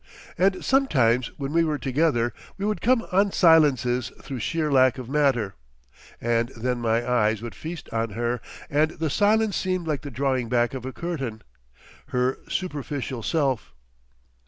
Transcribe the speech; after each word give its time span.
And 0.35 0.65
sometimes 0.65 1.27
when 1.37 1.53
we 1.53 1.63
were 1.63 1.77
together, 1.77 2.33
we 2.57 2.65
would 2.65 2.81
come 2.81 3.05
on 3.11 3.31
silences 3.31 4.11
through 4.19 4.39
sheer 4.39 4.71
lack 4.71 4.97
of 4.97 5.07
matter, 5.07 5.53
and 6.19 6.49
then 6.57 6.79
my 6.79 7.07
eyes 7.07 7.43
would 7.43 7.53
feast 7.53 7.87
on 7.93 8.09
her, 8.13 8.41
and 8.67 8.89
the 8.99 9.11
silence 9.11 9.55
seemed 9.55 9.85
like 9.85 10.01
the 10.01 10.09
drawing 10.09 10.49
back 10.49 10.73
of 10.73 10.87
a 10.87 10.91
curtain—her 10.91 12.39
superficial 12.49 13.21
self. 13.21 13.75